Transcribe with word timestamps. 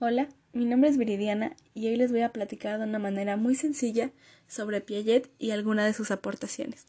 Hola, 0.00 0.28
mi 0.52 0.64
nombre 0.64 0.90
es 0.90 0.98
Viridiana 0.98 1.54
y 1.72 1.86
hoy 1.86 1.94
les 1.94 2.10
voy 2.10 2.22
a 2.22 2.32
platicar 2.32 2.80
de 2.80 2.84
una 2.84 2.98
manera 2.98 3.36
muy 3.36 3.54
sencilla 3.54 4.10
sobre 4.48 4.80
Piaget 4.80 5.30
y 5.38 5.52
alguna 5.52 5.86
de 5.86 5.92
sus 5.92 6.10
aportaciones. 6.10 6.86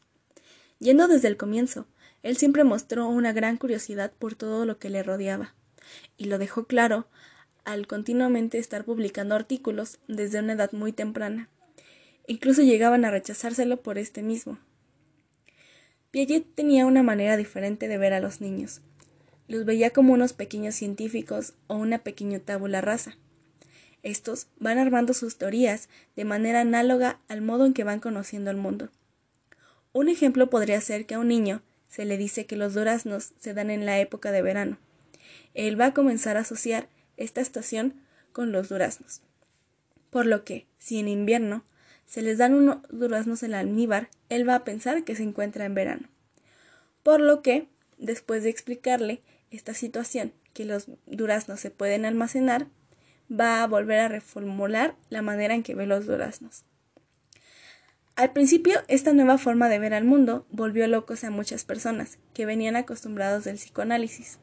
Yendo 0.80 1.06
desde 1.06 1.28
el 1.28 1.36
comienzo, 1.36 1.86
él 2.24 2.36
siempre 2.36 2.64
mostró 2.64 3.06
una 3.06 3.32
gran 3.32 3.58
curiosidad 3.58 4.12
por 4.18 4.34
todo 4.34 4.66
lo 4.66 4.80
que 4.80 4.90
le 4.90 5.04
rodeaba, 5.04 5.54
y 6.16 6.24
lo 6.24 6.38
dejó 6.38 6.66
claro 6.66 7.06
al 7.64 7.86
continuamente 7.86 8.58
estar 8.58 8.84
publicando 8.84 9.36
artículos 9.36 10.00
desde 10.08 10.40
una 10.40 10.54
edad 10.54 10.72
muy 10.72 10.90
temprana. 10.90 11.48
Incluso 12.26 12.62
llegaban 12.62 13.04
a 13.04 13.12
rechazárselo 13.12 13.82
por 13.82 13.98
este 13.98 14.24
mismo. 14.24 14.58
Piaget 16.10 16.56
tenía 16.56 16.86
una 16.86 17.04
manera 17.04 17.36
diferente 17.36 17.86
de 17.86 17.98
ver 17.98 18.14
a 18.14 18.20
los 18.20 18.40
niños, 18.40 18.80
los 19.48 19.64
veía 19.64 19.90
como 19.90 20.12
unos 20.12 20.32
pequeños 20.32 20.74
científicos 20.74 21.54
o 21.66 21.76
una 21.76 21.98
pequeña 21.98 22.38
tabula 22.38 22.80
rasa. 22.80 23.16
Estos 24.02 24.46
van 24.58 24.78
armando 24.78 25.14
sus 25.14 25.36
teorías 25.36 25.88
de 26.14 26.24
manera 26.24 26.60
análoga 26.60 27.18
al 27.28 27.42
modo 27.42 27.66
en 27.66 27.74
que 27.74 27.84
van 27.84 28.00
conociendo 28.00 28.50
el 28.50 28.56
mundo. 28.56 28.90
Un 29.92 30.08
ejemplo 30.08 30.50
podría 30.50 30.80
ser 30.80 31.06
que 31.06 31.14
a 31.14 31.18
un 31.18 31.28
niño 31.28 31.62
se 31.88 32.04
le 32.04 32.18
dice 32.18 32.46
que 32.46 32.56
los 32.56 32.74
duraznos 32.74 33.32
se 33.38 33.54
dan 33.54 33.70
en 33.70 33.86
la 33.86 33.98
época 33.98 34.32
de 34.32 34.42
verano. 34.42 34.78
Él 35.54 35.80
va 35.80 35.86
a 35.86 35.94
comenzar 35.94 36.36
a 36.36 36.40
asociar 36.40 36.88
esta 37.16 37.40
estación 37.40 37.94
con 38.32 38.52
los 38.52 38.68
duraznos. 38.68 39.22
Por 40.10 40.26
lo 40.26 40.44
que, 40.44 40.66
si 40.78 40.98
en 40.98 41.08
invierno 41.08 41.64
se 42.04 42.22
les 42.22 42.38
dan 42.38 42.54
unos 42.54 42.78
duraznos 42.90 43.42
en 43.42 43.50
el 43.50 43.54
almíbar, 43.54 44.08
él 44.28 44.48
va 44.48 44.56
a 44.56 44.64
pensar 44.64 45.04
que 45.04 45.16
se 45.16 45.22
encuentra 45.22 45.64
en 45.64 45.74
verano. 45.74 46.08
Por 47.02 47.20
lo 47.20 47.42
que, 47.42 47.66
después 47.98 48.42
de 48.42 48.50
explicarle 48.50 49.20
esta 49.56 49.74
situación, 49.74 50.32
que 50.52 50.64
los 50.64 50.88
duraznos 51.06 51.60
se 51.60 51.70
pueden 51.70 52.04
almacenar, 52.04 52.68
va 53.30 53.62
a 53.62 53.66
volver 53.66 54.00
a 54.00 54.08
reformular 54.08 54.96
la 55.10 55.22
manera 55.22 55.54
en 55.54 55.62
que 55.62 55.74
ve 55.74 55.86
los 55.86 56.06
duraznos. 56.06 56.64
Al 58.14 58.32
principio, 58.32 58.80
esta 58.88 59.12
nueva 59.12 59.36
forma 59.36 59.68
de 59.68 59.78
ver 59.78 59.92
al 59.92 60.04
mundo 60.04 60.46
volvió 60.50 60.86
locos 60.86 61.22
a 61.24 61.30
muchas 61.30 61.64
personas 61.64 62.18
que 62.32 62.46
venían 62.46 62.76
acostumbrados 62.76 63.44
del 63.44 63.56
psicoanálisis. 63.56 64.38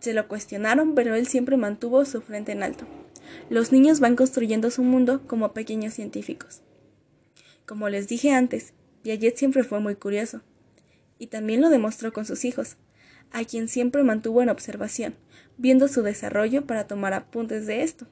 Se 0.00 0.12
lo 0.12 0.28
cuestionaron, 0.28 0.94
pero 0.94 1.14
él 1.14 1.26
siempre 1.26 1.56
mantuvo 1.56 2.04
su 2.04 2.20
frente 2.20 2.52
en 2.52 2.62
alto. 2.62 2.86
Los 3.48 3.72
niños 3.72 4.00
van 4.00 4.16
construyendo 4.16 4.70
su 4.70 4.82
mundo 4.82 5.26
como 5.26 5.54
pequeños 5.54 5.94
científicos. 5.94 6.60
Como 7.64 7.88
les 7.88 8.08
dije 8.08 8.32
antes, 8.32 8.74
Piaget 9.02 9.38
siempre 9.38 9.64
fue 9.64 9.80
muy 9.80 9.94
curioso, 9.94 10.42
y 11.18 11.28
también 11.28 11.62
lo 11.62 11.70
demostró 11.70 12.12
con 12.12 12.26
sus 12.26 12.44
hijos, 12.44 12.76
a 13.34 13.44
quien 13.44 13.68
siempre 13.68 14.04
mantuvo 14.04 14.40
en 14.40 14.48
observación, 14.48 15.16
viendo 15.58 15.88
su 15.88 16.02
desarrollo 16.02 16.66
para 16.66 16.86
tomar 16.86 17.12
apuntes 17.12 17.66
de 17.66 17.82
esto. 17.82 18.06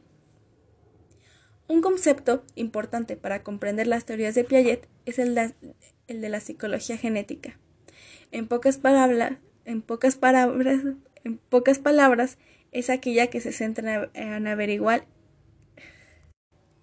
Un 1.68 1.80
concepto 1.80 2.44
importante 2.56 3.16
para 3.16 3.44
comprender 3.44 3.86
las 3.86 4.04
teorías 4.04 4.34
de 4.34 4.42
Piaget 4.42 4.88
es 5.06 5.20
el 5.20 5.34
de, 5.34 6.28
la 6.28 6.40
psicología 6.40 6.98
genética. 6.98 7.58
En 8.32 8.48
pocas 8.48 8.78
palabras, 8.78 9.34
en 9.64 9.80
pocas 9.80 10.16
palabras, 10.16 10.80
en 11.22 11.38
pocas 11.38 11.78
palabras, 11.78 12.36
es 12.72 12.90
aquella 12.90 13.28
que 13.28 13.40
se 13.40 13.52
centra 13.52 14.10
en 14.14 14.46
averiguar 14.48 15.06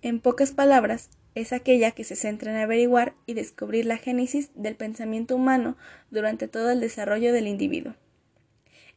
en 0.01 0.21
pocas 0.21 0.51
palabras, 0.51 1.09
es 1.35 1.51
aquella 1.51 1.91
que 1.91 2.05
se 2.05 2.15
centra 2.15 2.51
en 2.51 2.57
averiguar 2.57 3.15
y 3.25 3.33
descubrir 3.33 3.85
la 3.85 3.97
génesis 3.97 4.49
del 4.55 4.75
pensamiento 4.75 5.35
humano 5.35 5.75
durante 6.09 6.47
todo 6.47 6.71
el 6.71 6.79
desarrollo 6.79 7.33
del 7.33 7.47
individuo. 7.47 7.95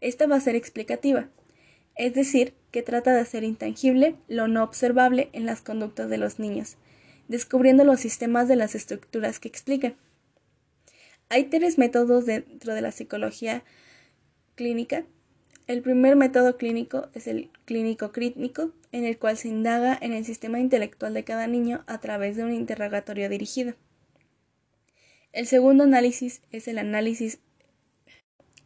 Esta 0.03 0.27
va 0.27 0.34
a 0.34 0.41
ser 0.41 0.56
explicativa, 0.56 1.28
es 1.95 2.12
decir, 2.12 2.55
que 2.72 2.83
trata 2.83 3.14
de 3.14 3.20
hacer 3.20 3.45
intangible 3.45 4.17
lo 4.27 4.48
no 4.48 4.64
observable 4.64 5.31
en 5.33 5.47
las 5.47 5.62
conductas 5.62 6.11
de 6.11 6.19
los 6.19 6.41
niños, 6.41 6.77
descubriendo 7.28 7.84
los 7.84 8.00
sistemas 8.00 8.48
de 8.48 8.56
las 8.56 8.75
estructuras 8.75 9.39
que 9.39 9.47
explican. 9.47 9.94
Hay 11.28 11.44
tres 11.44 11.78
métodos 11.78 12.26
dentro 12.26 12.75
de 12.75 12.81
la 12.81 12.91
psicología 12.91 13.62
clínica. 14.56 15.04
El 15.69 15.82
primer 15.82 16.16
método 16.16 16.56
clínico 16.56 17.09
es 17.15 17.28
el 17.28 17.50
clínico 17.65 18.10
crítico, 18.10 18.72
en 18.91 19.05
el 19.05 19.19
cual 19.19 19.37
se 19.37 19.49
indaga 19.49 19.97
en 20.03 20.12
el 20.12 20.25
sistema 20.25 20.59
intelectual 20.59 21.15
de 21.15 21.22
cada 21.22 21.47
niño 21.47 21.84
a 21.87 22.00
través 22.00 22.37
de 22.37 22.43
un 22.43 22.53
interrogatorio 22.53 23.28
dirigido. 23.28 23.75
El 25.32 25.47
segundo 25.47 25.84
análisis 25.84 26.43
es 26.50 26.66
el 26.66 26.78
análisis 26.78 27.38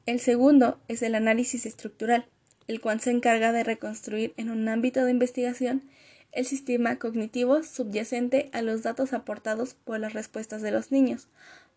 el 0.07 0.21
segundo 0.21 0.79
es 0.87 1.03
el 1.03 1.17
análisis 1.17 1.67
estructural, 1.67 2.27
el 2.69 2.81
cual 2.81 3.01
se 3.01 3.11
encarga 3.11 3.53
de 3.53 3.65
reconstruir 3.65 4.33
en 4.37 4.51
un 4.51 4.69
ámbito 4.69 5.05
de 5.05 5.11
investigación 5.11 5.83
el 6.33 6.45
sistema 6.45 6.99
cognitivo 6.99 7.63
subyacente 7.63 8.51
a 8.53 8.63
los 8.63 8.83
datos 8.83 9.13
aportados 9.13 9.75
por 9.75 9.99
las 9.99 10.13
respuestas 10.13 10.63
de 10.63 10.71
los 10.71 10.93
niños, 10.93 11.29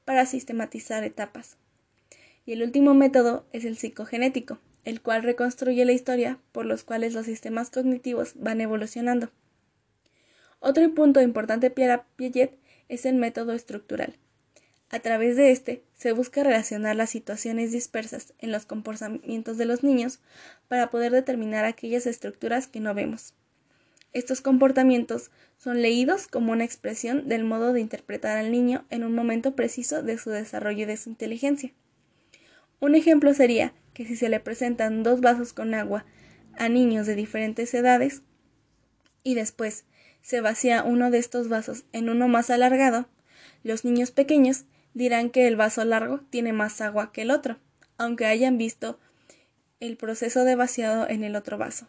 para 0.05 0.25
sistematizar 0.25 1.03
etapas. 1.03 1.57
Y 2.45 2.53
el 2.53 2.63
último 2.63 2.93
método 2.93 3.45
es 3.51 3.65
el 3.65 3.77
psicogenético, 3.77 4.59
el 4.83 5.01
cual 5.01 5.23
reconstruye 5.23 5.85
la 5.85 5.93
historia 5.93 6.39
por 6.51 6.65
los 6.65 6.83
cuales 6.83 7.13
los 7.13 7.25
sistemas 7.25 7.69
cognitivos 7.69 8.33
van 8.35 8.61
evolucionando. 8.61 9.29
Otro 10.59 10.93
punto 10.93 11.21
importante 11.21 11.69
para 11.69 12.05
Piaget 12.15 12.57
es 12.89 13.05
el 13.05 13.15
método 13.15 13.53
estructural, 13.53 14.15
a 14.91 14.99
través 14.99 15.35
de 15.35 15.51
este 15.51 15.83
se 15.93 16.13
busca 16.13 16.43
relacionar 16.43 16.95
las 16.95 17.11
situaciones 17.11 17.71
dispersas 17.71 18.33
en 18.39 18.51
los 18.51 18.65
comportamientos 18.65 19.57
de 19.57 19.65
los 19.65 19.83
niños 19.83 20.19
para 20.67 20.89
poder 20.89 21.11
determinar 21.11 21.65
aquellas 21.65 22.07
estructuras 22.07 22.67
que 22.67 22.79
no 22.79 22.93
vemos. 22.93 23.33
Estos 24.11 24.41
comportamientos 24.41 25.29
son 25.57 25.83
leídos 25.83 26.27
como 26.27 26.51
una 26.51 26.63
expresión 26.63 27.27
del 27.27 27.43
modo 27.43 27.73
de 27.73 27.81
interpretar 27.81 28.37
al 28.37 28.51
niño 28.51 28.85
en 28.89 29.03
un 29.03 29.13
momento 29.13 29.55
preciso 29.55 30.01
de 30.01 30.17
su 30.17 30.31
desarrollo 30.31 30.83
y 30.83 30.85
de 30.85 30.97
su 30.97 31.09
inteligencia. 31.09 31.71
Un 32.79 32.95
ejemplo 32.95 33.33
sería 33.33 33.73
que 33.93 34.05
si 34.05 34.15
se 34.15 34.29
le 34.29 34.39
presentan 34.39 35.03
dos 35.03 35.21
vasos 35.21 35.53
con 35.53 35.75
agua 35.75 36.05
a 36.57 36.69
niños 36.69 37.05
de 37.05 37.15
diferentes 37.15 37.71
edades 37.73 38.23
y 39.23 39.35
después 39.35 39.85
se 40.21 40.41
vacía 40.41 40.83
uno 40.83 41.11
de 41.11 41.19
estos 41.19 41.47
vasos 41.47 41.85
en 41.91 42.09
uno 42.09 42.27
más 42.27 42.49
alargado, 42.49 43.07
los 43.63 43.85
niños 43.85 44.11
pequeños 44.11 44.65
dirán 44.93 45.29
que 45.29 45.47
el 45.47 45.55
vaso 45.55 45.83
largo 45.85 46.21
tiene 46.29 46.53
más 46.53 46.81
agua 46.81 47.11
que 47.11 47.23
el 47.23 47.31
otro, 47.31 47.57
aunque 47.97 48.25
hayan 48.25 48.57
visto 48.57 48.99
el 49.79 49.97
proceso 49.97 50.43
de 50.43 50.55
vaciado 50.55 51.07
en 51.07 51.23
el 51.23 51.35
otro 51.35 51.57
vaso. 51.57 51.87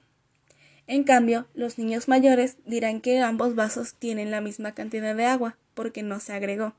En 0.86 1.04
cambio, 1.04 1.46
los 1.54 1.78
niños 1.78 2.08
mayores 2.08 2.56
dirán 2.66 3.00
que 3.00 3.20
ambos 3.20 3.54
vasos 3.54 3.94
tienen 3.94 4.30
la 4.30 4.40
misma 4.40 4.74
cantidad 4.74 5.14
de 5.14 5.24
agua, 5.24 5.56
porque 5.74 6.02
no 6.02 6.18
se 6.18 6.32
agregó. 6.32 6.74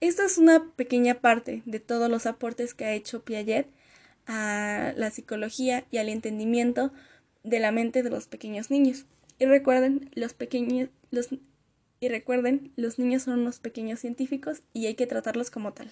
Esta 0.00 0.24
es 0.24 0.38
una 0.38 0.64
pequeña 0.76 1.20
parte 1.20 1.62
de 1.66 1.80
todos 1.80 2.10
los 2.10 2.26
aportes 2.26 2.74
que 2.74 2.84
ha 2.84 2.92
hecho 2.92 3.22
Piaget 3.22 3.66
a 4.26 4.92
la 4.96 5.10
psicología 5.10 5.84
y 5.90 5.98
al 5.98 6.08
entendimiento 6.08 6.92
de 7.44 7.60
la 7.60 7.72
mente 7.72 8.02
de 8.02 8.10
los 8.10 8.26
pequeños 8.26 8.70
niños. 8.70 9.06
Y 9.38 9.46
recuerden, 9.46 10.10
los 10.14 10.34
pequeños, 10.34 10.90
los 11.10 11.28
y 12.00 12.08
recuerden, 12.08 12.72
los 12.76 12.98
niños 12.98 13.24
son 13.24 13.40
unos 13.40 13.60
pequeños 13.60 14.00
científicos 14.00 14.62
y 14.72 14.86
hay 14.86 14.94
que 14.94 15.06
tratarlos 15.06 15.50
como 15.50 15.74
tal. 15.74 15.90